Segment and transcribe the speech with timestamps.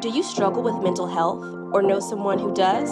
[0.00, 2.88] Do you struggle with mental health or know someone who does?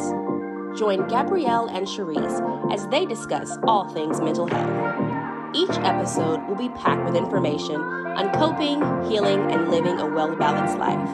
[0.79, 5.57] Join Gabrielle and Cherise as they discuss all things mental health.
[5.57, 10.77] Each episode will be packed with information on coping, healing, and living a well balanced
[10.77, 11.09] life.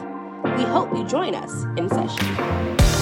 [0.57, 2.94] We hope you join us in session.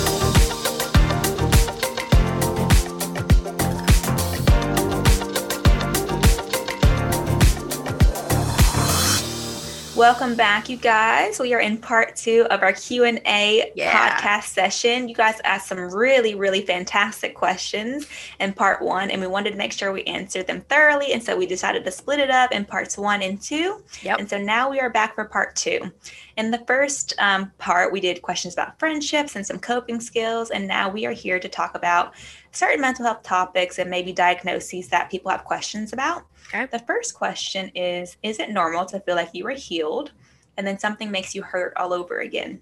[10.03, 11.39] Welcome back, you guys.
[11.39, 14.19] We are in part two of our Q and A yeah.
[14.19, 15.07] podcast session.
[15.07, 18.09] You guys asked some really, really fantastic questions
[18.41, 21.13] in part one, and we wanted to make sure we answered them thoroughly.
[21.13, 23.81] And so we decided to split it up in parts one and two.
[24.01, 24.19] Yep.
[24.19, 25.89] And so now we are back for part two.
[26.35, 30.67] In the first um, part, we did questions about friendships and some coping skills, and
[30.67, 32.13] now we are here to talk about
[32.51, 36.25] certain mental health topics and maybe diagnoses that people have questions about.
[36.49, 36.67] Okay.
[36.71, 39.92] The first question is Is it normal to feel like you were healed
[40.57, 42.61] and then something makes you hurt all over again?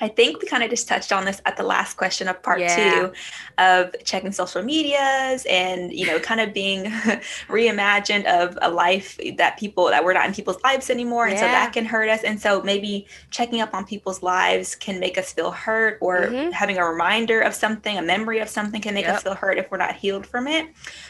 [0.00, 2.60] I think we kind of just touched on this at the last question of part
[2.60, 2.74] yeah.
[2.74, 3.12] two
[3.58, 6.84] of checking social medias and, you know, kind of being
[7.48, 11.26] reimagined of a life that people that we're not in people's lives anymore.
[11.26, 11.40] And yeah.
[11.40, 12.24] so that can hurt us.
[12.24, 16.50] And so maybe checking up on people's lives can make us feel hurt or mm-hmm.
[16.50, 19.16] having a reminder of something, a memory of something can make yep.
[19.16, 20.68] us feel hurt if we're not healed from it.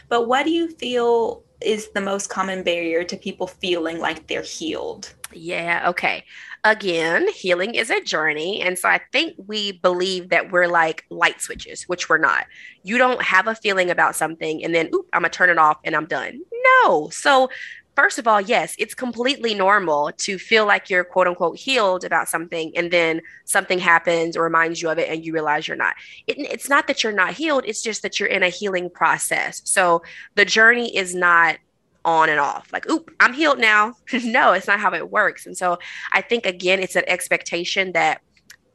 [0.08, 4.42] But what do you feel is the most common barrier to people feeling like they're
[4.42, 5.14] healed?
[5.33, 6.25] Yeah, okay.
[6.64, 8.61] Again, healing is a journey.
[8.61, 12.47] And so I think we believe that we're like light switches, which we're not.
[12.83, 15.59] You don't have a feeling about something and then, oop, I'm going to turn it
[15.59, 16.41] off and I'm done.
[16.84, 17.09] No.
[17.11, 17.48] So
[17.97, 22.28] first of all, yes, it's completely normal to feel like you're quote unquote healed about
[22.28, 25.94] something and then something happens or reminds you of it and you realize you're not.
[26.27, 29.62] It, it's not that you're not healed, it's just that you're in a healing process.
[29.65, 30.03] So
[30.34, 31.56] the journey is not
[32.05, 32.73] on and off.
[32.73, 33.95] Like oop i'm healed now.
[34.25, 35.47] No it's not how it works.
[35.47, 35.79] And so
[36.12, 38.20] i think again it's an expectation that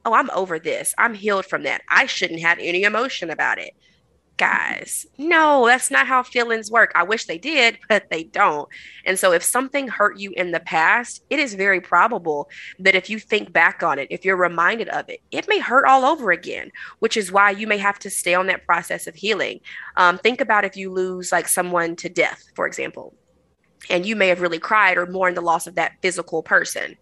[0.06, 0.94] oh i'm over this.
[0.98, 1.82] I'm healed from that.
[1.90, 3.74] I shouldn't have any emotion about it
[4.38, 5.06] guys.
[5.18, 6.92] No that's not how feelings work.
[6.96, 8.68] I wish they did but they don't.
[9.06, 13.10] And so if something hurt you in the past it is very probable that if
[13.10, 16.32] you think back on it if you're reminded of it it may hurt all over
[16.32, 19.60] again which is why you may have to stay on that process of healing.
[19.98, 23.16] Um, think about if you lose like someone to death for example
[23.90, 26.98] and you may have really cried or mourned the loss of that physical person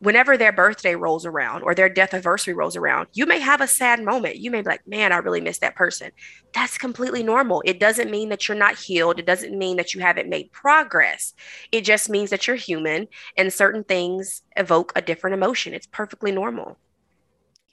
[0.00, 3.66] whenever their birthday rolls around or their death anniversary rolls around, you may have a
[3.66, 4.36] sad moment.
[4.36, 6.10] You may be like, man, I really miss that person.
[6.54, 7.62] That's completely normal.
[7.64, 9.18] It doesn't mean that you're not healed.
[9.18, 11.34] It doesn't mean that you haven't made progress.
[11.72, 15.74] It just means that you're human and certain things evoke a different emotion.
[15.74, 16.78] It's perfectly normal.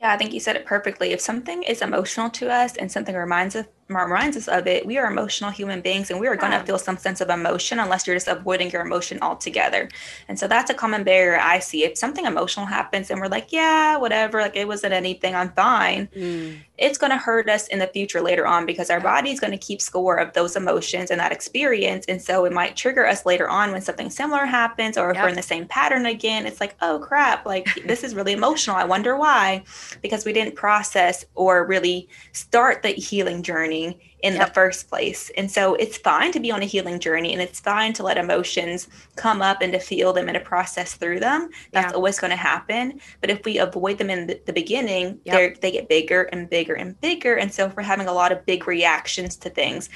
[0.01, 1.11] Yeah, I think you said it perfectly.
[1.13, 4.97] If something is emotional to us and something reminds us reminds us of it, we
[4.97, 8.07] are emotional human beings and we are going to feel some sense of emotion unless
[8.07, 9.89] you're just avoiding your emotion altogether.
[10.27, 11.83] And so that's a common barrier I see.
[11.83, 16.07] If something emotional happens and we're like, yeah, whatever, like it wasn't anything, I'm fine,
[16.15, 16.57] mm.
[16.79, 19.51] it's going to hurt us in the future later on because our body is going
[19.51, 22.05] to keep score of those emotions and that experience.
[22.07, 25.25] And so it might trigger us later on when something similar happens or if yep.
[25.25, 26.47] we're in the same pattern again.
[26.47, 28.77] It's like, oh crap, like this is really emotional.
[28.77, 29.63] I wonder why.
[30.01, 34.47] Because we didn't process or really start the healing journey in yep.
[34.47, 35.31] the first place.
[35.37, 38.17] And so it's fine to be on a healing journey and it's fine to let
[38.17, 41.49] emotions come up and to feel them and to process through them.
[41.71, 41.95] That's yeah.
[41.95, 42.99] always going to happen.
[43.21, 45.59] But if we avoid them in the, the beginning, yep.
[45.61, 47.35] they get bigger and bigger and bigger.
[47.35, 49.89] And so if we're having a lot of big reactions to things,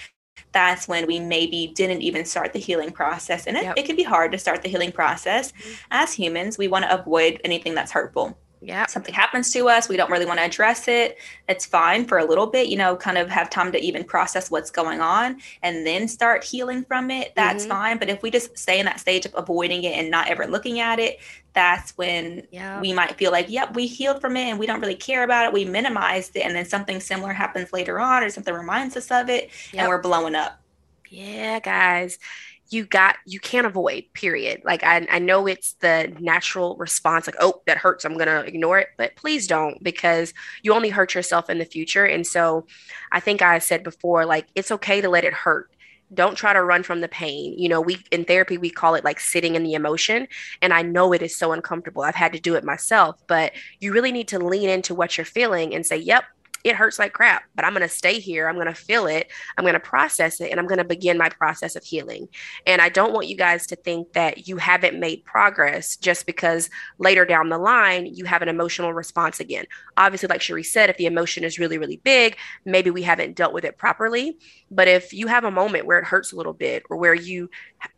[0.52, 3.46] that's when we maybe didn't even start the healing process.
[3.46, 3.78] And it, yep.
[3.78, 5.52] it can be hard to start the healing process.
[5.52, 5.74] Mm-hmm.
[5.92, 9.96] As humans, we want to avoid anything that's hurtful yeah something happens to us we
[9.96, 13.18] don't really want to address it it's fine for a little bit you know kind
[13.18, 17.34] of have time to even process what's going on and then start healing from it
[17.36, 17.72] that's mm-hmm.
[17.72, 20.46] fine but if we just stay in that stage of avoiding it and not ever
[20.46, 21.20] looking at it
[21.54, 22.80] that's when yeah.
[22.82, 25.46] we might feel like yep we healed from it and we don't really care about
[25.46, 29.10] it we minimized it and then something similar happens later on or something reminds us
[29.10, 29.84] of it yep.
[29.84, 30.60] and we're blowing up
[31.10, 32.20] yeah guys
[32.70, 34.62] you got you can't avoid period.
[34.64, 38.80] Like I, I know it's the natural response like oh that hurts i'm gonna ignore
[38.80, 42.06] it but please don't because you only hurt yourself in the future.
[42.06, 42.66] And so
[43.12, 45.72] i think i said before like it's okay to let it hurt.
[46.14, 47.58] Don't try to run from the pain.
[47.58, 50.28] You know we in therapy we call it like sitting in the emotion
[50.62, 52.04] and i know it is so uncomfortable.
[52.04, 55.26] I've had to do it myself but you really need to lean into what you're
[55.26, 56.24] feeling and say yep
[56.64, 58.48] it hurts like crap, but I'm going to stay here.
[58.48, 59.32] I'm going to feel it.
[59.58, 62.28] I'm going to process it and I'm going to begin my process of healing.
[62.66, 66.70] And I don't want you guys to think that you haven't made progress just because
[66.98, 69.66] later down the line you have an emotional response again.
[69.98, 72.36] Obviously, like Cherie said, if the emotion is really, really big,
[72.66, 74.38] maybe we haven't dealt with it properly.
[74.70, 77.50] But if you have a moment where it hurts a little bit or where you,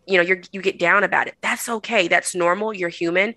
[0.05, 2.07] you know, you you get down about it, that's okay.
[2.07, 2.73] That's normal.
[2.73, 3.35] You're human.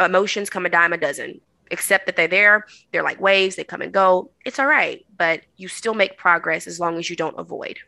[0.00, 1.40] emotions come a dime a dozen
[1.72, 2.66] accept that they're there.
[2.92, 4.30] They're like waves, they come and go.
[4.44, 7.78] It's all right, but you still make progress as long as you don't avoid.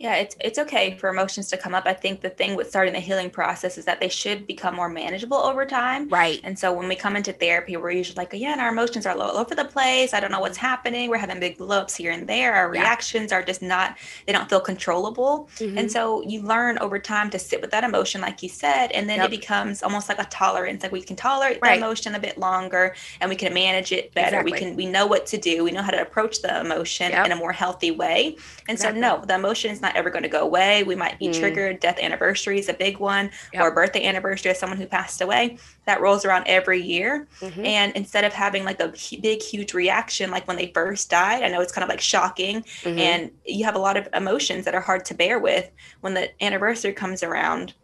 [0.00, 1.84] Yeah, it's it's okay for emotions to come up.
[1.84, 4.88] I think the thing with starting the healing process is that they should become more
[4.88, 6.08] manageable over time.
[6.08, 6.40] Right.
[6.42, 9.14] And so when we come into therapy, we're usually like, yeah, and our emotions are
[9.14, 10.14] all over the place.
[10.14, 11.10] I don't know what's happening.
[11.10, 12.54] We're having big blow-ups here and there.
[12.54, 12.80] Our yeah.
[12.80, 15.50] reactions are just not, they don't feel controllable.
[15.58, 15.76] Mm-hmm.
[15.76, 19.06] And so you learn over time to sit with that emotion, like you said, and
[19.06, 19.26] then yep.
[19.26, 20.82] it becomes almost like a tolerance.
[20.82, 21.78] Like we can tolerate right.
[21.78, 24.40] the emotion a bit longer and we can manage it better.
[24.40, 24.52] Exactly.
[24.52, 25.62] We can we know what to do.
[25.62, 27.26] We know how to approach the emotion yep.
[27.26, 28.36] in a more healthy way.
[28.66, 29.02] And exactly.
[29.02, 30.82] so no, the emotion is not not ever going to go away.
[30.82, 31.38] We might be mm.
[31.38, 31.80] triggered.
[31.80, 33.62] Death anniversary is a big one, yep.
[33.62, 35.58] or birthday anniversary of someone who passed away.
[35.86, 37.26] That rolls around every year.
[37.40, 37.64] Mm-hmm.
[37.64, 41.48] And instead of having like a big, huge reaction like when they first died, I
[41.48, 42.98] know it's kind of like shocking, mm-hmm.
[42.98, 45.70] and you have a lot of emotions that are hard to bear with.
[46.00, 47.74] When the anniversary comes around,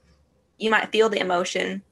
[0.59, 1.83] you might feel the emotion,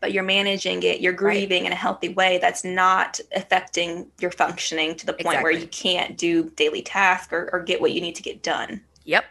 [0.00, 1.66] but you're managing it, you're grieving right.
[1.68, 5.42] in a healthy way that's not affecting your functioning to the point exactly.
[5.42, 8.80] where you can't do daily tasks or, or, get what you need to get done.
[9.04, 9.24] Yep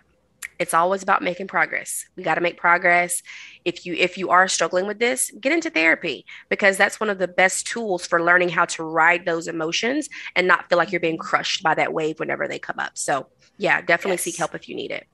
[0.61, 3.23] it's always about making progress we got to make progress
[3.65, 7.17] if you if you are struggling with this get into therapy because that's one of
[7.17, 11.01] the best tools for learning how to ride those emotions and not feel like you're
[11.01, 11.27] being mm-hmm.
[11.27, 13.25] crushed by that wave whenever they come up so
[13.57, 14.23] yeah definitely yes.
[14.23, 15.07] seek help if you need it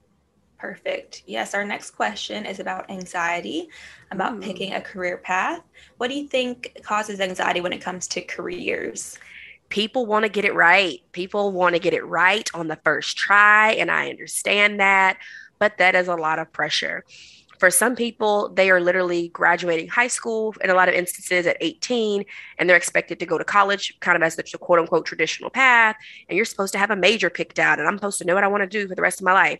[0.59, 1.21] Perfect.
[1.27, 3.69] Yes, our next question is about anxiety,
[4.09, 4.39] about Ooh.
[4.39, 5.61] picking a career path.
[5.97, 9.19] What do you think causes anxiety when it comes to careers?
[9.69, 11.01] People want to get it right.
[11.11, 13.73] People want to get it right on the first try.
[13.73, 15.17] And I understand that,
[15.59, 17.03] but that is a lot of pressure.
[17.59, 21.57] For some people, they are literally graduating high school in a lot of instances at
[21.59, 22.23] 18,
[22.59, 25.95] and they're expected to go to college kind of as the quote unquote traditional path.
[26.29, 28.43] And you're supposed to have a major picked out, and I'm supposed to know what
[28.43, 29.59] I want to do for the rest of my life.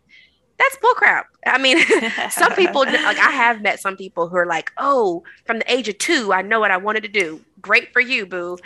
[0.58, 1.24] That's bullcrap.
[1.46, 1.78] I mean,
[2.32, 5.88] some people, like I have met some people who are like, oh, from the age
[5.88, 7.42] of two, I know what I wanted to do.
[7.62, 8.58] Great for you, boo.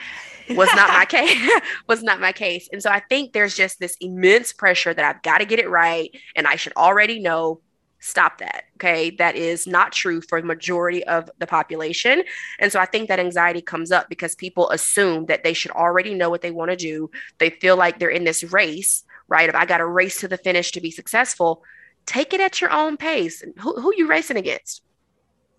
[0.49, 2.67] Was not my case was not my case.
[2.71, 5.69] And so i think there's just this immense pressure that i've got to get it
[5.69, 7.61] right and i should already know.
[8.03, 9.11] Stop that okay?
[9.11, 12.23] That is not true for the majority of the population.
[12.59, 16.15] And so i think that anxiety comes up because people assume that they should already
[16.15, 17.11] know what they want to do.
[17.37, 20.37] They feel like they're in this race right if i got to race to the
[20.37, 21.63] finish to be successful
[22.05, 23.43] take it at your own pace.
[23.59, 24.83] Who, who you racing against?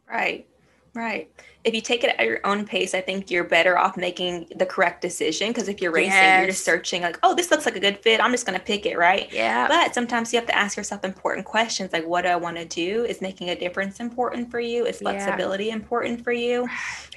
[0.09, 0.47] Right
[0.95, 1.31] right
[1.65, 4.67] if you take it at your own pace, I think you're better off making the
[4.67, 5.49] correct decision.
[5.49, 6.41] Because if you're racing, yes.
[6.41, 8.21] you're just searching like, oh, this looks like a good fit.
[8.21, 9.33] I'm just going to pick it, right?
[9.33, 9.69] Yeah.
[9.69, 12.65] But sometimes you have to ask yourself important questions like, what do I want to
[12.65, 13.05] do?
[13.05, 14.87] Is making a difference important for you?
[14.87, 15.75] Is flexibility yeah.
[15.75, 16.69] important for you?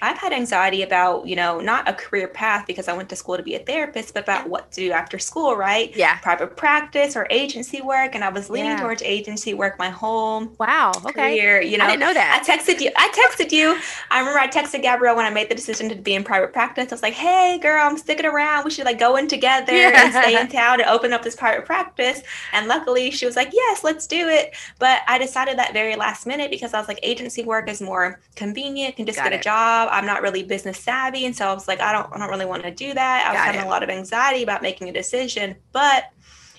[0.01, 3.37] I've had anxiety about, you know, not a career path because I went to school
[3.37, 5.95] to be a therapist, but about what to do after school, right?
[5.95, 6.17] Yeah.
[6.19, 8.13] Private practice or agency work.
[8.13, 8.81] And I was leaning yeah.
[8.81, 11.11] towards agency work my whole wow okay.
[11.13, 11.61] career.
[11.61, 12.43] You know, I didn't know that.
[12.43, 12.91] I texted you.
[12.95, 13.79] I texted you.
[14.11, 16.91] I remember I texted Gabrielle when I made the decision to be in private practice.
[16.91, 18.65] I was like, hey, girl, I'm sticking around.
[18.65, 20.05] We should like go in together yeah.
[20.05, 22.21] and stay in town and open up this private practice.
[22.53, 24.55] And luckily, she was like, yes, let's do it.
[24.79, 28.19] But I decided that very last minute because I was like, agency work is more
[28.35, 29.39] convenient, can just Got get it.
[29.41, 29.89] a job.
[29.91, 31.25] I'm not really business savvy.
[31.25, 33.25] And so I was like, I don't, I don't really want to do that.
[33.27, 33.67] I was Got having it.
[33.67, 35.55] a lot of anxiety about making a decision.
[35.71, 36.05] But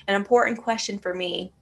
[0.08, 1.52] an important question for me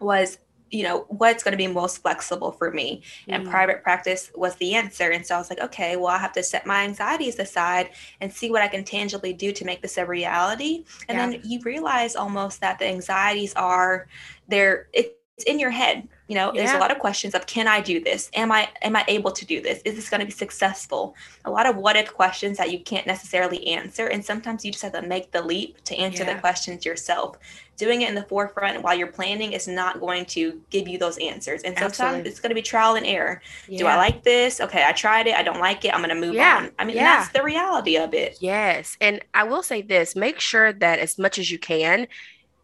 [0.00, 0.38] was
[0.72, 3.50] you know what's going to be most flexible for me and mm.
[3.50, 6.42] private practice was the answer and so i was like okay well i have to
[6.42, 7.90] set my anxieties aside
[8.20, 11.26] and see what i can tangibly do to make this a reality and yeah.
[11.28, 14.08] then you realize almost that the anxieties are
[14.48, 14.88] there
[15.36, 16.62] it's in your head you know yeah.
[16.62, 18.30] there's a lot of questions of can i do this?
[18.34, 19.82] Am i am i able to do this?
[19.84, 21.14] Is this going to be successful?
[21.44, 24.82] A lot of what if questions that you can't necessarily answer and sometimes you just
[24.82, 26.34] have to make the leap to answer yeah.
[26.34, 27.36] the questions yourself.
[27.76, 31.18] Doing it in the forefront while you're planning is not going to give you those
[31.18, 32.30] answers and sometimes Absolutely.
[32.30, 33.42] it's going to be trial and error.
[33.68, 33.78] Yeah.
[33.78, 34.60] do i like this?
[34.60, 36.70] Okay i tried it i don't like it i'm going to move on.
[36.78, 38.38] I mean that's the reality of it.
[38.40, 42.06] Yes and i will say this make sure that as much as you can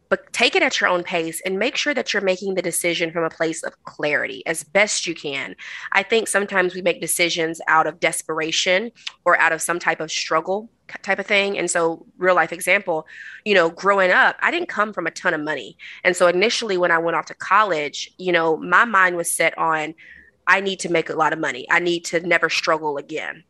[0.08, 3.10] but take it at your own pace and make sure that you're making the decision
[3.12, 5.54] from a place of clarity as best you can.
[5.92, 8.90] I think sometimes we make decisions out of desperation
[9.24, 10.70] or out of some type of struggle
[11.02, 11.58] type of thing.
[11.58, 13.06] And so, real life example,
[13.44, 15.76] you know, growing up, I didn't come from a ton of money.
[16.04, 19.56] And so, initially, when I went off to college, you know, my mind was set
[19.58, 19.94] on,
[20.48, 21.66] I need to make a lot of money.
[21.70, 23.44] I need to never struggle again.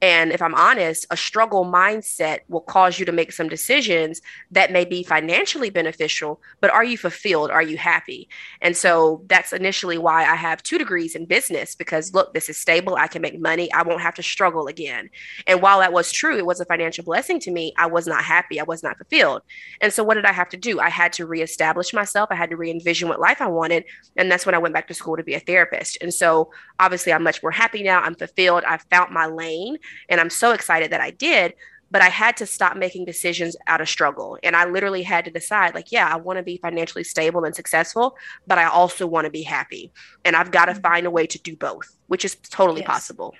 [0.00, 4.70] And if I'm honest, a struggle mindset will cause you to make some decisions that
[4.70, 7.50] may be financially beneficial, but are you fulfilled?
[7.50, 8.28] Are you happy?
[8.60, 12.56] And so that's initially why I have two degrees in business because look, this is
[12.56, 12.94] stable.
[12.96, 13.72] I can make money.
[13.72, 15.10] I won't have to struggle again.
[15.46, 17.72] And while that was true, it was a financial blessing to me.
[17.76, 18.60] I was not happy.
[18.60, 19.42] I was not fulfilled.
[19.80, 20.78] And so what did I have to do?
[20.78, 22.28] I had to reestablish myself.
[22.30, 23.84] I had to re envision what life I wanted.
[24.16, 25.98] And that's when I went back to school to be a therapist.
[26.00, 26.43] And so
[26.80, 28.00] obviously, I'm much more happy now.
[28.00, 28.64] I'm fulfilled.
[28.64, 29.78] i've found my lane.
[30.08, 31.54] And I'm so excited that I did.
[31.90, 34.36] but I had to stop making decisions out of struggle.
[34.42, 37.54] And I literally had to decide, like, yeah, I want to be financially stable and
[37.54, 38.16] successful,
[38.48, 39.92] but I also want to be happy.
[40.24, 40.80] And I've got to mm-hmm.
[40.80, 42.88] find a way to do both, which is totally yes.
[42.88, 43.34] possible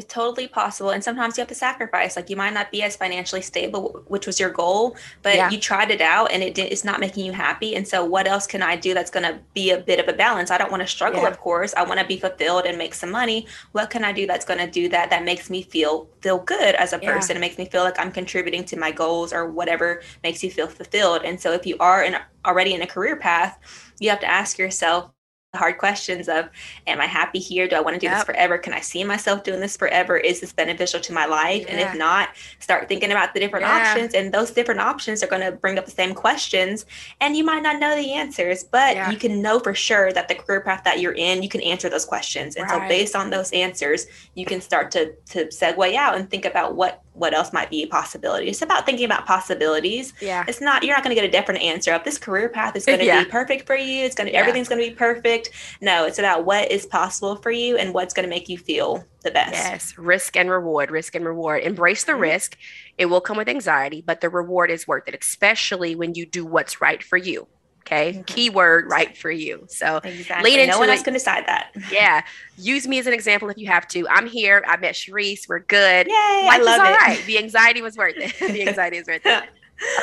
[0.00, 0.90] it's totally possible.
[0.90, 2.16] And sometimes you have to sacrifice.
[2.16, 5.50] Like you might not be as financially stable which was your goal but yeah.
[5.50, 7.76] you tried it out and it did, it's not making you happy.
[7.76, 10.14] And so what else can i do that's going to be a bit of a
[10.14, 10.50] balance?
[10.50, 11.28] I don't want to struggle yeah.
[11.28, 11.74] of course.
[11.74, 13.46] I want to be fulfilled and make some money.
[13.72, 16.74] What can i do that's going to do that that makes me feel feel good
[16.76, 17.34] as a person?
[17.34, 17.38] Yeah.
[17.38, 20.66] it makes me feel like i'm contributing to my goals or whatever makes you feel
[20.66, 21.22] fulfilled.
[21.24, 22.16] And so if you are in
[22.46, 23.58] already in a career path
[23.98, 25.10] you have to ask yourself
[25.54, 26.48] hard questions of
[26.86, 28.18] am i happy here do i want to do yep.
[28.18, 31.62] this forever can i see myself doing this forever is this beneficial to my life
[31.62, 31.72] yeah.
[31.72, 32.28] and if not
[32.60, 33.90] start thinking about the different yeah.
[33.90, 36.86] options and those different options are going to bring up the same questions
[37.20, 39.10] and you might not know the answers but yeah.
[39.10, 41.88] you can know for sure that the career path that you're in you can answer
[41.88, 42.82] those questions and right.
[42.82, 46.76] so based on those answers you can start to to segue out and think about
[46.76, 48.48] what what else might be a possibility.
[48.48, 50.14] It's about thinking about possibilities.
[50.20, 50.44] Yeah.
[50.48, 52.86] It's not you're not going to get a different answer of this career path is
[52.86, 53.24] going to yeah.
[53.24, 54.04] be perfect for you.
[54.04, 54.40] It's going to yeah.
[54.40, 55.50] everything's going to be perfect.
[55.82, 59.04] No, it's about what is possible for you and what's going to make you feel
[59.22, 59.52] the best.
[59.52, 61.62] Yes, risk and reward, risk and reward.
[61.62, 62.22] Embrace the mm-hmm.
[62.22, 62.56] risk.
[62.96, 66.46] It will come with anxiety, but the reward is worth it, especially when you do
[66.46, 67.46] what's right for you.
[67.90, 68.12] Okay.
[68.12, 68.22] Mm-hmm.
[68.22, 69.64] Keyword right for you.
[69.68, 70.50] So exactly.
[70.50, 71.72] lean into no one else can decide that.
[71.90, 72.22] Yeah.
[72.56, 74.06] Use me as an example if you have to.
[74.08, 74.62] I'm here.
[74.66, 75.48] I met Sharice.
[75.48, 76.06] We're good.
[76.06, 76.12] Yay.
[76.46, 76.96] Life I love is all it.
[76.96, 77.24] right.
[77.26, 78.38] The anxiety was worth it.
[78.52, 79.44] the anxiety is worth it.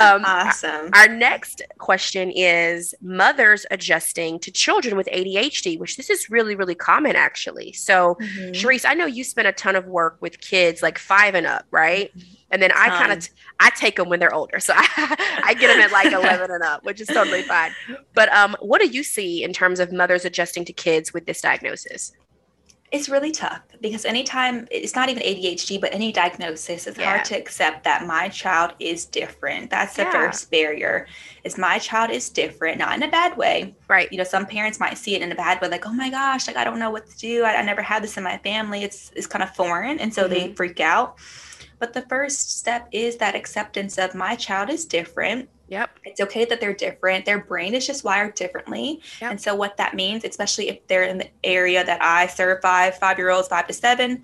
[0.02, 0.90] Um, awesome.
[0.94, 6.56] Our, our, next question is mothers adjusting to children with ADHD, which this is really,
[6.56, 7.74] really common actually.
[7.74, 8.54] So, mm-hmm.
[8.54, 11.68] Sharice, I know you spent a ton of work with kids like five and up,
[11.70, 12.10] right?
[12.18, 12.37] Mm-hmm.
[12.50, 13.28] And then I kind of
[13.60, 16.64] I take them when they're older, so I, I get them at like eleven and
[16.64, 17.72] up, which is totally fine.
[18.14, 21.42] But um, what do you see in terms of mothers adjusting to kids with this
[21.42, 22.14] diagnosis?
[22.90, 27.16] It's really tough because anytime it's not even ADHD, but any diagnosis, it's yeah.
[27.16, 29.70] hard to accept that my child is different.
[29.70, 30.12] That's the yeah.
[30.14, 31.06] first barrier.
[31.44, 33.76] Is my child is different, not in a bad way.
[33.90, 34.10] Right.
[34.10, 36.48] You know, some parents might see it in a bad way, like, oh my gosh,
[36.48, 37.44] like I don't know what to do.
[37.44, 38.84] I, I never had this in my family.
[38.84, 40.34] It's it's kind of foreign, and so mm-hmm.
[40.34, 41.18] they freak out.
[41.80, 45.50] But the first step is that acceptance of my child is different.
[45.68, 46.00] Yep.
[46.06, 47.26] It's okay that they're different.
[47.26, 49.02] Their brain is just wired differently.
[49.22, 49.32] Yep.
[49.32, 52.98] And so what that means, especially if they're in the area that I serve five,
[52.98, 54.24] five year olds, five to seven,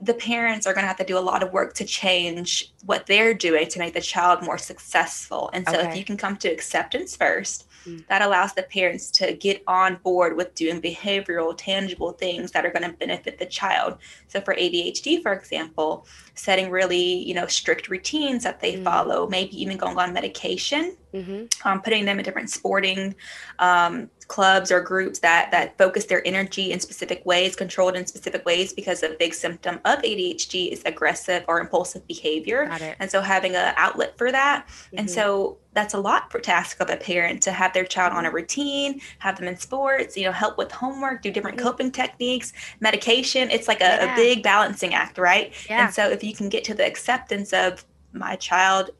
[0.00, 3.06] the parents are going to have to do a lot of work to change what
[3.06, 5.50] they're doing to make the child more successful.
[5.52, 5.88] And so okay.
[5.88, 7.65] if you can come to acceptance first.
[8.08, 12.70] That allows the parents to get on board with doing behavioral, tangible things that are
[12.70, 13.98] going to benefit the child.
[14.28, 18.84] So for ADHD, for example, setting really, you know, strict routines that they mm.
[18.84, 21.68] follow, maybe even going on medication, mm-hmm.
[21.68, 23.14] um, putting them in different sporting
[23.58, 28.44] um, clubs or groups that that focus their energy in specific ways controlled in specific
[28.44, 32.68] ways because a big symptom of adhd is aggressive or impulsive behavior
[32.98, 34.98] and so having an outlet for that mm-hmm.
[34.98, 38.26] and so that's a lot for task of a parent to have their child on
[38.26, 42.52] a routine have them in sports you know help with homework do different coping techniques
[42.80, 44.12] medication it's like a, yeah.
[44.12, 45.84] a big balancing act right yeah.
[45.84, 48.90] and so if you can get to the acceptance of my child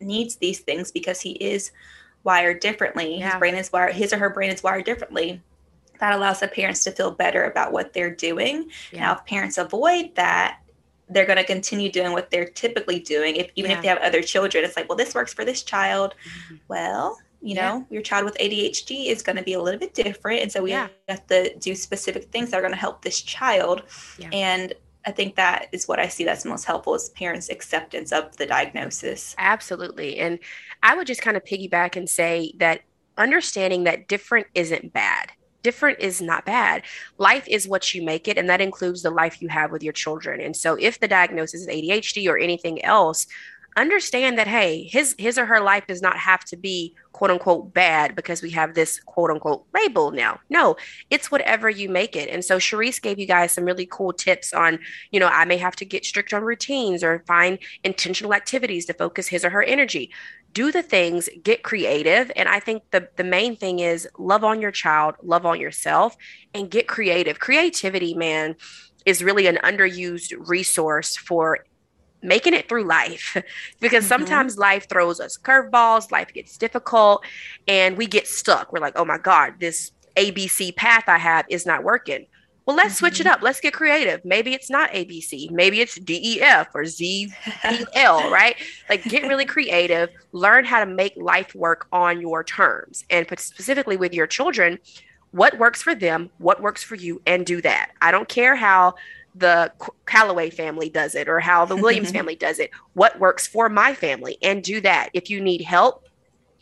[0.00, 1.72] needs these things because he is
[2.24, 3.18] wired differently.
[3.18, 3.32] Yeah.
[3.32, 5.40] His brain is wired, his or her brain is wired differently.
[6.00, 8.70] That allows the parents to feel better about what they're doing.
[8.92, 9.00] Yeah.
[9.00, 10.60] Now, if parents avoid that,
[11.08, 13.36] they're going to continue doing what they're typically doing.
[13.36, 13.76] If even yeah.
[13.76, 16.14] if they have other children, it's like, well, this works for this child.
[16.26, 16.56] Mm-hmm.
[16.68, 20.40] Well, you know, your child with ADHD is going to be a little bit different,
[20.40, 20.90] and so we have
[21.28, 23.82] to do specific things that are going to help this child.
[24.32, 24.72] And
[25.06, 28.46] I think that is what I see that's most helpful is parents' acceptance of the
[28.46, 29.34] diagnosis.
[29.38, 30.18] Absolutely.
[30.18, 30.38] And
[30.82, 32.80] I would just kind of piggyback and say that
[33.18, 35.32] understanding that different isn't bad.
[35.62, 36.82] Different is not bad.
[37.16, 39.94] Life is what you make it, and that includes the life you have with your
[39.94, 40.40] children.
[40.40, 43.26] And so, if the diagnosis is ADHD or anything else,
[43.76, 47.72] understand that hey his his or her life does not have to be quote unquote
[47.72, 50.40] bad because we have this quote unquote label now.
[50.48, 50.76] No
[51.10, 52.28] it's whatever you make it.
[52.28, 54.78] And so Sharice gave you guys some really cool tips on
[55.10, 58.94] you know i may have to get strict on routines or find intentional activities to
[58.94, 60.10] focus his or her energy.
[60.52, 62.30] Do the things get creative.
[62.36, 66.16] And i think the the main thing is love on your child love on yourself
[66.52, 67.40] and get creative.
[67.40, 68.56] Creativity man
[69.04, 71.64] is really an underused resource for
[72.24, 73.36] making it through life
[73.80, 74.08] because mm-hmm.
[74.08, 77.24] sometimes life throws us curveballs, life gets difficult,
[77.68, 78.72] and we get stuck.
[78.72, 82.26] We're like, oh my God, this ABC path I have is not working.
[82.66, 82.98] Well, let's mm-hmm.
[82.98, 83.34] switch it mm-hmm.
[83.34, 83.42] up.
[83.42, 84.24] Let's get creative.
[84.24, 85.50] Maybe it's not ABC.
[85.50, 87.30] Maybe it's DEF or ZEL,
[88.30, 88.56] right?
[88.88, 93.04] Like get really creative, learn how to make life work on your terms.
[93.10, 94.78] And specifically with your children,
[95.32, 97.90] what works for them, what works for you, and do that.
[98.00, 98.94] I don't care how
[99.34, 99.72] the
[100.06, 102.70] Calloway family does it or how the Williams family does it.
[102.94, 105.10] What works for my family and do that.
[105.12, 106.04] If you need help,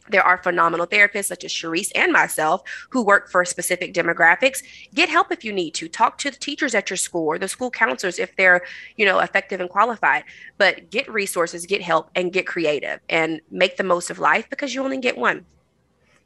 [0.08, 4.62] there are phenomenal therapists such as Cherise and myself who work for specific demographics.
[4.94, 5.88] Get help if you need to.
[5.88, 8.62] Talk to the teachers at your school or the school counselors if they're,
[8.96, 10.24] you know, effective and qualified.
[10.58, 14.74] But get resources, get help, and get creative and make the most of life because
[14.74, 15.46] you only get one.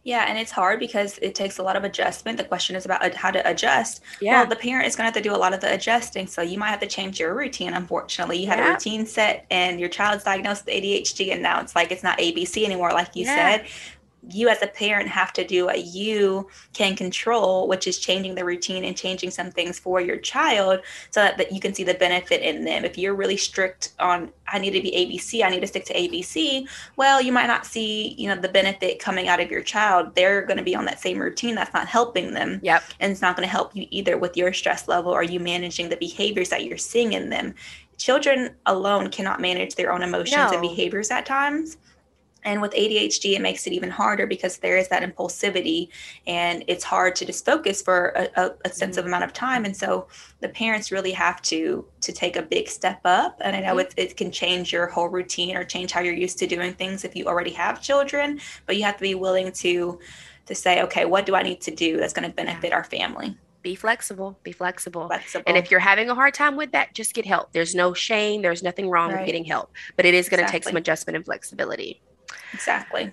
[0.06, 2.38] Yeah, and it's hard because it takes a lot of adjustment.
[2.38, 4.04] The question is about how to adjust.
[4.20, 4.42] Yeah.
[4.42, 6.28] Well, the parent is going to have to do a lot of the adjusting.
[6.28, 7.74] So you might have to change your routine.
[7.74, 8.68] Unfortunately, you had Yeah.
[8.68, 12.20] a routine set, and your child's diagnosed with ADHD, and now it's like it's not
[12.20, 13.34] ABC anymore, like you Yeah.
[13.56, 13.66] said.
[14.30, 18.44] You as a parent have to do what you can control, which is changing the
[18.44, 20.80] routine and changing some things for your child
[21.10, 22.84] so that, that you can see the benefit in them.
[22.84, 25.94] If you're really strict on, I need to be ABC, I need to stick to
[25.94, 30.14] ABC, well, you might not see, you know, the benefit coming out of your child.
[30.14, 32.60] They're going to be on that same routine that's not helping them.
[32.62, 32.82] Yep.
[33.00, 35.88] And it's not going to help you either with your stress level or you managing
[35.88, 37.54] the behaviors that you're seeing in them.
[37.98, 41.78] Children alone cannot manage their own emotions and behaviors at times.
[42.46, 45.88] And with ADHD, it makes it even harder because there is that impulsivity
[46.28, 49.08] and it's hard to just focus for a, a, a sensitive mm-hmm.
[49.08, 49.64] amount of time.
[49.64, 50.06] And so
[50.40, 53.36] the parents really have to to take a big step up.
[53.42, 53.98] And I know mm-hmm.
[53.98, 57.04] it, it can change your whole routine or change how you're used to doing things
[57.04, 59.98] if you already have children, but you have to be willing to
[60.46, 63.36] to say, okay, what do I need to do that's going to benefit our family?
[63.62, 64.38] Be flexible.
[64.44, 65.08] Be flexible.
[65.08, 65.42] Flexible.
[65.48, 67.52] And if you're having a hard time with that, just get help.
[67.52, 68.42] There's no shame.
[68.42, 71.24] There's nothing wrong with getting help, but it is going to take some adjustment and
[71.24, 72.00] flexibility.
[72.56, 73.12] Exactly.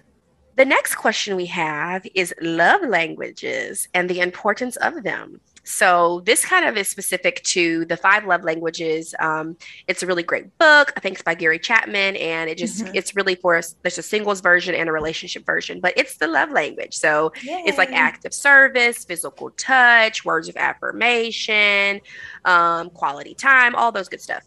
[0.56, 5.42] The next question we have is love languages and the importance of them.
[5.66, 9.16] So this kind of is specific to the five love languages.
[9.20, 9.56] Um,
[9.88, 10.94] it's a really great book.
[10.96, 12.92] I think it's by Gary Chapman, and it just Mhm.
[12.94, 13.76] it's really for us.
[13.82, 16.94] There's a singles version and a relationship version, but it's the love language.
[16.94, 18.12] So it's like Yay.
[18.26, 22.02] of service, physical touch, words of affirmation,
[22.46, 24.44] um, quality time, all those good stuff.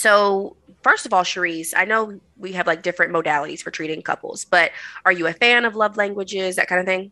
[0.00, 4.46] So, first of all, Cherise, I know we have like different modalities for treating couples,
[4.46, 4.70] but
[5.04, 7.10] are you a fan of love languages, that kind of thing?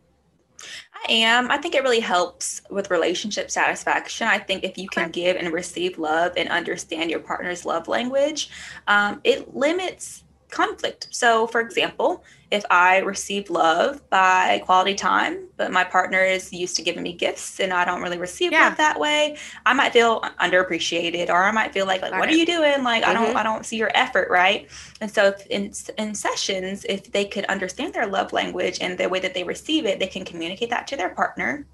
[0.94, 1.50] I am.
[1.50, 4.26] I think it really helps with relationship satisfaction.
[4.26, 8.48] I think if you can give and receive love and understand your partner's love language,
[8.86, 11.08] um, it limits conflict.
[11.10, 16.76] So, for example, if I receive love by quality time, but my partner is used
[16.76, 18.64] to giving me gifts and I don't really receive Yeah.
[18.68, 22.28] love that way, I might feel underappreciated or I might feel like, like Got what
[22.28, 22.32] it.
[22.32, 22.82] are you doing?
[22.84, 23.14] Like, I Mhm.
[23.14, 24.68] don't, I don't see your effort, right?
[25.00, 29.08] And so, if in in sessions, if they could understand their love language and the
[29.08, 31.66] way that they receive it, they can communicate that to their partner.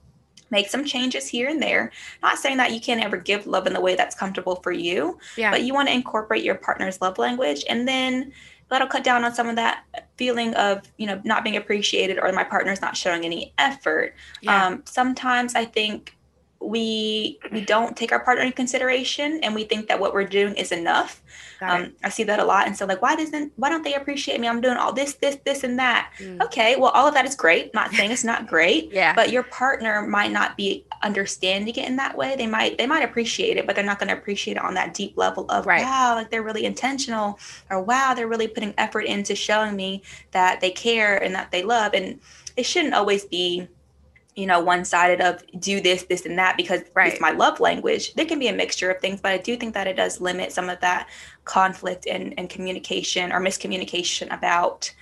[0.51, 1.91] Make some changes here and there.
[2.23, 5.19] Not saying that you can't ever give love in the way that's comfortable for you,
[5.37, 5.51] Yeah.
[5.51, 8.33] but you want to incorporate your partner's love language, and then
[8.69, 9.85] that'll cut down on some of that
[10.17, 14.15] feeling of you know not being appreciated or my partner's not showing any effort.
[14.43, 14.67] yeah.
[14.67, 16.17] Um, sometimes I think
[16.65, 20.55] we we don't take our partner in consideration and we think that what we're doing
[20.55, 21.23] is enough
[21.61, 22.67] um, I see that a lot.
[22.67, 24.49] And so like, why doesn't, why don't they appreciate me?
[24.49, 26.13] I'm doing all this, this, this, and that.
[26.19, 26.43] Mm.
[26.45, 26.77] Okay.
[26.77, 27.73] Well, all of that is great.
[27.75, 29.15] Not saying it's not great, Yeah.
[29.15, 32.35] but your partner might not be understanding it in that way.
[32.37, 34.95] They might, they might appreciate it, but they're not going to appreciate it on that
[34.95, 35.83] deep level of, Right.
[35.83, 37.39] wow, like they're really intentional
[37.71, 41.63] or wow, they're really putting effort into showing me that they care and that they
[41.63, 41.95] love.
[41.95, 42.21] And
[42.57, 43.69] it shouldn't always be,
[44.35, 47.13] you know, one sided of do this, this, and that because Right.
[47.13, 48.15] it's my love language.
[48.15, 50.53] There can be a mixture of things, but I do think that it does limit
[50.53, 51.09] some of that
[51.45, 54.93] conflict and, and communication or miscommunication about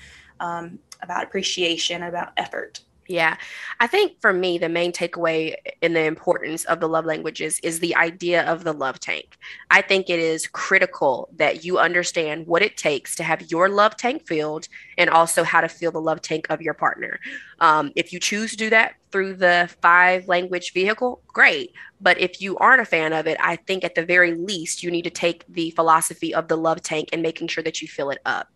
[0.40, 2.80] um, about appreciation, about effort.
[3.08, 3.36] Yeah.
[3.80, 7.80] I think for me, the main takeaway in the importance of the love languages is
[7.80, 9.36] the idea of the love tank.
[9.70, 13.96] I think it is critical that you understand what it takes to have your love
[13.96, 17.18] tank filled and also how to fill the love tank of your partner.
[17.62, 21.72] Um, if you choose to do that through the five language vehicle, great.
[22.00, 24.90] But if you aren't a fan of it, I think at the very least, you
[24.90, 28.10] need to take the philosophy of the love tank and making sure that you fill
[28.10, 28.48] it up.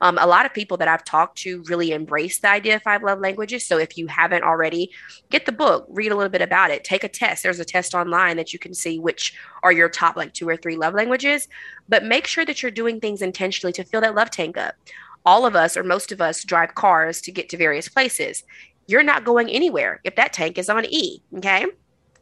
[0.00, 3.02] Um, a lot of people that I've talked to really embrace the idea of five
[3.02, 3.66] love languages.
[3.66, 4.92] So if you haven't already,
[5.30, 7.42] get the book, read a little bit about it, take a test.
[7.42, 10.56] There's a test online that you can see which are your top like two or
[10.56, 11.48] three love languages,
[11.88, 14.76] but make sure that you're doing things intentionally to fill that love tank up.
[15.24, 18.44] All of us, or most of us, drive cars to get to various places.
[18.86, 21.22] You're not going anywhere if that tank is on E.
[21.36, 21.66] Okay.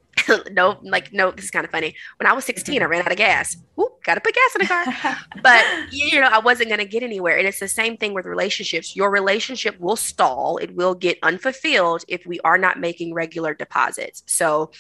[0.50, 1.94] no, like, no, this is kind of funny.
[2.18, 3.56] When I was 16, I ran out of gas.
[3.76, 6.86] Whoop, got to put gas in the car but you know i wasn't going to
[6.86, 10.94] get anywhere and it's the same thing with relationships your relationship will stall it will
[10.94, 14.70] get unfulfilled if we are not making regular deposits so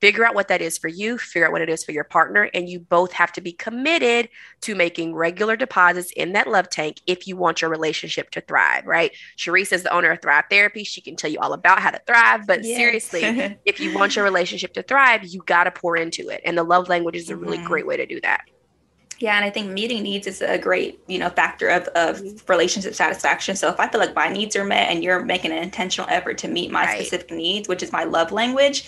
[0.00, 2.50] Figure out what that is for you, figure out what it is for your partner,
[2.54, 4.28] and you both have to be committed
[4.60, 8.86] to making regular deposits in that love tank if you want your relationship to thrive,
[8.86, 9.10] right?
[9.36, 10.84] Sharice is the owner of Thrive Therapy.
[10.84, 12.76] She can tell you all about how to thrive, but yes.
[12.76, 13.22] seriously,
[13.64, 16.42] if you want your relationship to thrive, you got to pour into it.
[16.44, 17.66] And the love language is a really mm-hmm.
[17.66, 18.42] great way to do that.
[19.20, 22.94] Yeah, and I think meeting needs is a great, you know, factor of, of relationship
[22.94, 23.56] satisfaction.
[23.56, 26.38] So if I feel like my needs are met and you're making an intentional effort
[26.38, 27.00] to meet my right.
[27.00, 28.86] specific needs, which is my love language,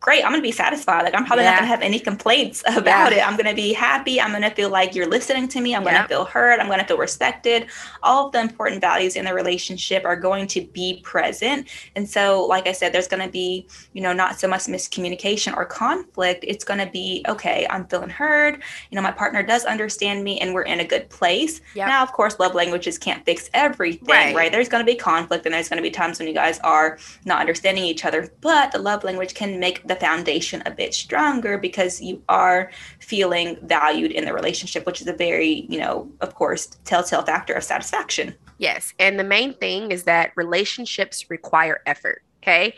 [0.00, 1.02] great, I'm going to be satisfied.
[1.02, 1.50] Like I'm probably yeah.
[1.50, 3.18] not going to have any complaints about yeah.
[3.18, 3.26] it.
[3.26, 4.20] I'm going to be happy.
[4.20, 5.74] I'm going to feel like you're listening to me.
[5.74, 6.58] I'm going to feel heard.
[6.58, 7.66] I'm going to feel respected.
[8.02, 11.68] All of the important values in the relationship are going to be present.
[11.96, 15.54] And so, like I said, there's going to be, you know, not so much miscommunication
[15.54, 16.44] or conflict.
[16.48, 18.62] It's going to be, okay, I'm feeling heard.
[18.90, 21.60] You know, my partner does understand me and we're in a good place.
[21.88, 24.34] Now, of course, love languages can't fix everything, right?
[24.34, 24.52] right?
[24.52, 26.98] There's going to be conflict and there's going to be times when you guys are
[27.26, 31.58] not understanding each other, but the love language can make the foundation a bit stronger
[31.58, 36.34] because you are feeling valued in the relationship, which is a very, you know, of
[36.34, 38.34] course, telltale factor of satisfaction.
[38.58, 38.94] Yes.
[38.98, 42.22] And the main thing is that relationships require effort.
[42.42, 42.74] Okay.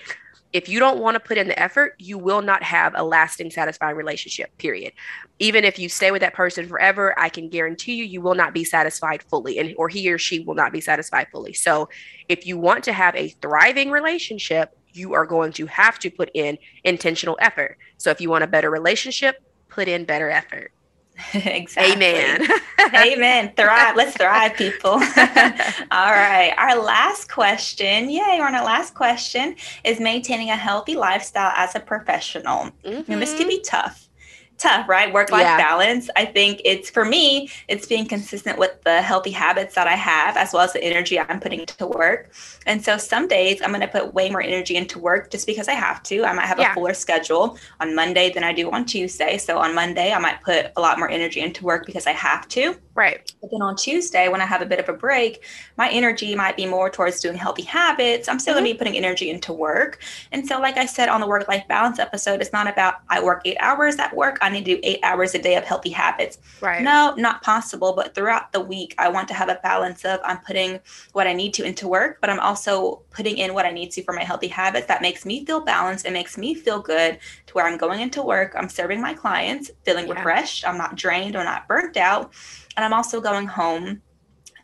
[0.52, 3.50] If you don't want to put in the effort, you will not have a lasting,
[3.50, 4.92] satisfying relationship, period.
[5.38, 8.52] Even if you stay with that person forever, I can guarantee you, you will not
[8.52, 11.54] be satisfied fully, and or he or she will not be satisfied fully.
[11.54, 11.88] So,
[12.28, 16.30] if you want to have a thriving relationship, you are going to have to put
[16.34, 17.78] in intentional effort.
[17.98, 20.72] So if you want a better relationship, put in better effort.
[21.34, 21.92] exactly.
[21.92, 22.48] Amen.
[22.94, 23.52] Amen.
[23.56, 23.96] Thrive.
[23.96, 24.90] Let's thrive, people.
[24.92, 26.54] All right.
[26.56, 28.10] Our last question.
[28.10, 32.70] Yay, we're on our last question is maintaining a healthy lifestyle as a professional.
[32.84, 33.12] Mm-hmm.
[33.12, 34.08] And this can be tough
[34.58, 35.12] tough, right?
[35.12, 35.56] Work life yeah.
[35.56, 36.08] balance.
[36.16, 40.36] I think it's for me, it's being consistent with the healthy habits that I have
[40.36, 42.30] as well as the energy I'm putting to work.
[42.66, 45.68] And so some days I'm going to put way more energy into work just because
[45.68, 46.24] I have to.
[46.24, 46.70] I might have yeah.
[46.70, 49.38] a fuller schedule on Monday than I do on Tuesday.
[49.38, 52.46] So on Monday, I might put a lot more energy into work because I have
[52.48, 52.76] to.
[52.94, 53.32] Right.
[53.40, 55.44] But then on Tuesday, when I have a bit of a break,
[55.78, 58.28] my energy might be more towards doing healthy habits.
[58.28, 58.64] I'm still mm-hmm.
[58.64, 60.02] going to be putting energy into work.
[60.30, 63.22] And so, like I said on the work life balance episode, it's not about I
[63.22, 64.38] work eight hours at work.
[64.42, 66.38] I need to do eight hours a day of healthy habits.
[66.60, 66.82] Right.
[66.82, 67.92] No, not possible.
[67.94, 70.80] But throughout the week, I want to have a balance of I'm putting
[71.12, 74.02] what I need to into work, but I'm also putting in what I need to
[74.02, 74.86] for my healthy habits.
[74.86, 76.06] That makes me feel balanced.
[76.06, 78.54] It makes me feel good to where I'm going into work.
[78.56, 80.14] I'm serving my clients, feeling yeah.
[80.14, 80.66] refreshed.
[80.66, 82.32] I'm not drained or not burnt out
[82.76, 84.02] and I'm also going home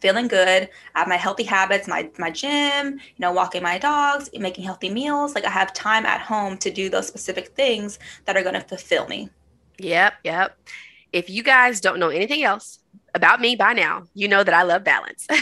[0.00, 0.68] feeling good.
[0.94, 4.90] I have my healthy habits, my my gym, you know, walking my dogs, making healthy
[4.90, 5.34] meals.
[5.34, 8.60] Like I have time at home to do those specific things that are going to
[8.60, 9.30] fulfill me.
[9.78, 10.58] Yep, yep.
[11.12, 12.78] If you guys don't know anything else,
[13.14, 15.26] about me by now, you know that I love balance.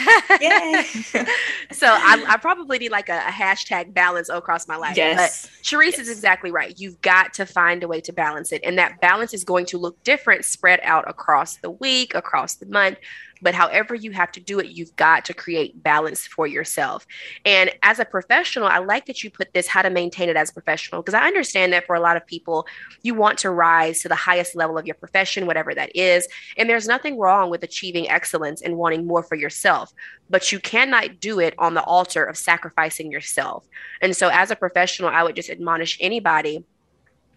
[1.71, 4.95] So I, I, probably need like a, a, hashtag balance across my life.
[4.95, 5.45] Yes.
[5.45, 5.99] But Sharice yes.
[5.99, 6.73] is exactly right.
[6.79, 8.61] You've got to find a way to balance it.
[8.63, 12.65] And that balance is going to look different spread out across the week, across the
[12.67, 12.97] month.
[13.41, 17.05] But however you have to do it, you've got to create balance for yourself.
[17.45, 20.49] And as a professional, I like that you put this how to maintain it as
[20.49, 22.67] a professional, because I understand that for a lot of people,
[23.03, 26.27] you want to rise to the highest level of your profession, whatever that is.
[26.57, 29.93] And there's nothing wrong with achieving excellence and wanting more for yourself,
[30.29, 33.65] but you cannot do it on the altar of sacrificing yourself.
[34.01, 36.63] And so, as a professional, I would just admonish anybody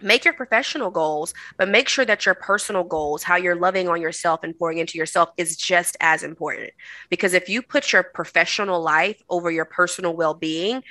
[0.03, 4.01] make your professional goals, but make sure that your personal goals, how you're loving on
[4.01, 6.71] yourself and pouring into yourself, is just as important.
[7.09, 10.83] Because if you put your professional life over your personal well being,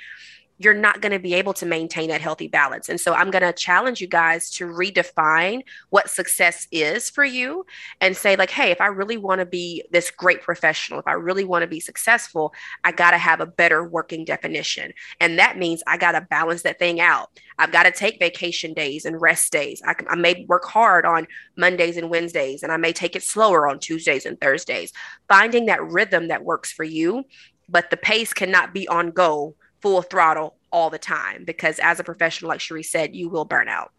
[0.60, 2.90] you're not going to be able to maintain that healthy balance.
[2.90, 7.64] And so I'm going to challenge you guys to redefine what success is for you
[8.02, 11.12] and say, like, hey, if I really want to be this great professional, if I
[11.12, 12.52] really want to be successful,
[12.84, 14.92] I got to have a better working definition.
[15.18, 17.30] And that means I got to balance that thing out.
[17.58, 19.80] I've got to take vacation days and rest days.
[19.86, 23.66] I, I may work hard on Mondays and Wednesdays, and I may take it slower
[23.66, 24.92] on Tuesdays and Thursdays.
[25.26, 27.24] Finding that rhythm that works for you,
[27.66, 32.04] but the pace cannot be on go full throttle all the time because as a
[32.04, 33.92] professional, like Cherie said, you will burn out.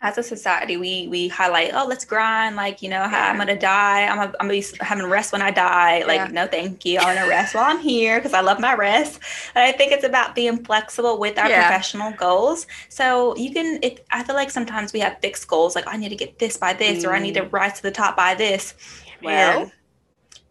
[0.00, 2.56] As a society, we we highlight, oh, let's grind.
[2.56, 3.30] Like, you know, yeah.
[3.30, 4.04] I'm gonna die.
[4.04, 6.04] I'm gonna, I'm gonna be having rest when I die.
[6.04, 6.26] Like, yeah.
[6.26, 6.98] no, thank you.
[6.98, 9.18] I'm gonna rest while I'm here because I love my rest.
[9.54, 11.66] And I think it's about being flexible with our yeah.
[11.68, 12.66] professional goals.
[12.90, 13.78] So you can.
[13.82, 16.58] If I feel like sometimes we have fixed goals, like I need to get this
[16.58, 17.08] by this, mm.
[17.08, 17.52] or I need to mm.
[17.52, 18.74] rise to the top by this.
[19.22, 19.72] Well,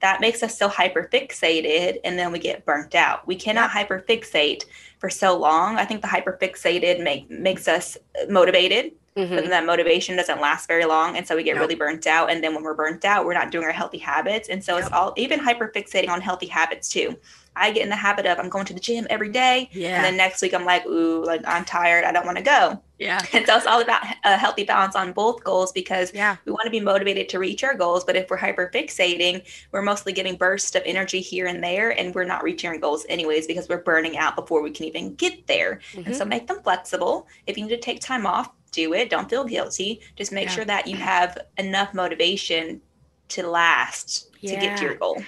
[0.03, 3.25] that makes us so hyper fixated and then we get burnt out.
[3.25, 3.79] We cannot yeah.
[3.79, 4.65] hyper fixate
[4.99, 5.77] for so long.
[5.77, 9.35] I think the hyper fixated make, makes us motivated Mm-hmm.
[9.35, 11.17] But then that motivation doesn't last very long.
[11.17, 12.31] And so we get really burnt out.
[12.31, 14.49] And then when we're burnt out, we're not doing our healthy habits.
[14.49, 17.15] And so it's all even hyper fixating on healthy habits too.
[17.55, 19.69] I get in the habit of I'm going to the gym every day.
[19.71, 19.95] Yeah.
[19.95, 22.03] And then next week I'm like, ooh, like I'm tired.
[22.03, 22.81] I don't want to go.
[22.97, 23.21] Yeah.
[23.33, 26.37] And so it's all about a healthy balance on both goals because yeah.
[26.45, 28.03] we want to be motivated to reach our goals.
[28.03, 32.15] But if we're hyper fixating, we're mostly getting bursts of energy here and there, and
[32.15, 35.45] we're not reaching our goals anyways because we're burning out before we can even get
[35.47, 35.81] there.
[35.91, 36.07] Mm-hmm.
[36.07, 37.27] And so make them flexible.
[37.45, 39.09] If you need to take time off, do it.
[39.09, 40.01] Don't feel guilty.
[40.15, 40.55] Just make yeah.
[40.55, 42.81] sure that you have enough motivation
[43.29, 44.55] to last yeah.
[44.55, 45.23] to get to your goal.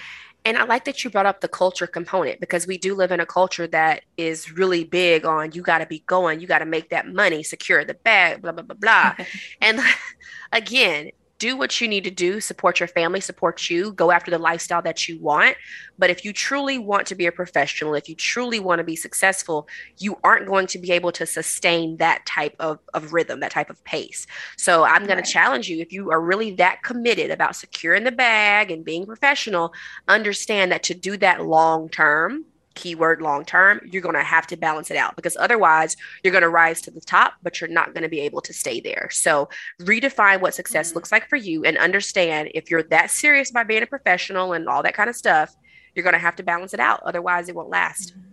[0.45, 3.19] And I like that you brought up the culture component because we do live in
[3.19, 6.65] a culture that is really big on you got to be going, you got to
[6.65, 9.15] make that money, secure the bag, blah, blah, blah, blah.
[9.61, 9.79] and
[10.51, 14.37] again, do what you need to do, support your family, support you, go after the
[14.37, 15.57] lifestyle that you want.
[15.97, 18.95] But if you truly want to be a professional, if you truly want to be
[18.95, 19.67] successful,
[19.97, 23.69] you aren't going to be able to sustain that type of, of rhythm, that type
[23.69, 24.27] of pace.
[24.57, 25.25] So I'm going right.
[25.25, 29.05] to challenge you if you are really that committed about securing the bag and being
[29.05, 29.73] professional,
[30.07, 34.57] understand that to do that long term, keyword long term, you're going to have to
[34.57, 37.93] balance it out because otherwise you're going to rise to the top, but you're not
[37.93, 39.09] going to be able to stay there.
[39.11, 39.49] So
[39.81, 40.95] redefine what success mm-hmm.
[40.95, 44.67] looks like for you and understand if you're that serious about being a professional and
[44.69, 45.55] all that kind of stuff,
[45.95, 47.01] you're going to have to balance it out.
[47.03, 48.13] Otherwise, it won't last.
[48.13, 48.24] Mm-hmm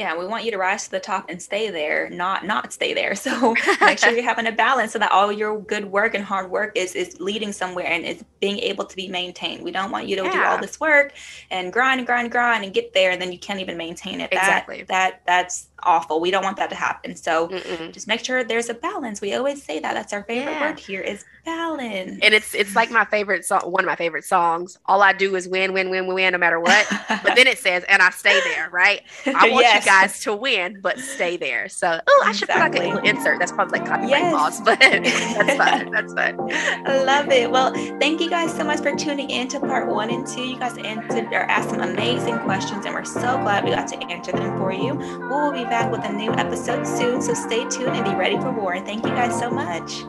[0.00, 2.94] yeah we want you to rise to the top and stay there not not stay
[2.94, 3.14] there.
[3.20, 6.50] So make sure you're having a balance so that all your good work and hard
[6.50, 9.62] work is is leading somewhere and is being able to be maintained.
[9.62, 10.32] We don't want you to yeah.
[10.32, 11.12] do all this work
[11.50, 14.20] and grind and grind and grind and get there and then you can't even maintain
[14.20, 14.32] it.
[14.32, 14.84] Exactly.
[14.84, 16.20] that, that that's awful.
[16.20, 17.16] We don't want that to happen.
[17.16, 17.92] So Mm-mm.
[17.92, 19.20] just make sure there's a balance.
[19.20, 19.94] We always say that.
[19.94, 20.70] That's our favorite yeah.
[20.70, 22.18] word here is balance.
[22.22, 24.78] And it's it's like my favorite song, one of my favorite songs.
[24.86, 26.86] All I do is win, win, win, win, no matter what.
[27.08, 29.02] but then it says, and I stay there, right?
[29.26, 29.84] I want yes.
[29.84, 31.68] you guys to win, but stay there.
[31.68, 32.80] So oh, I should exactly.
[32.80, 33.38] put like a little insert.
[33.38, 34.32] That's probably like copyright yes.
[34.32, 35.90] laws, but that's fun.
[36.00, 36.38] That's fun.
[36.86, 37.50] I love it.
[37.50, 40.42] Well, thank you guys so much for tuning in to part one and two.
[40.42, 43.98] You guys answered or asked some amazing questions, and we're so glad we got to
[44.06, 44.94] answer them for you.
[44.94, 47.22] We will be back with a new episode soon.
[47.22, 48.78] So stay tuned and be ready for more.
[48.80, 50.02] Thank you guys so much.